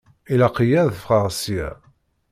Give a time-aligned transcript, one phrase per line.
[0.33, 1.67] Ilaq-iyi ad ffɣeɣ ssya.